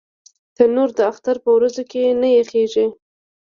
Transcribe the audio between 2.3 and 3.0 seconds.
یخېږي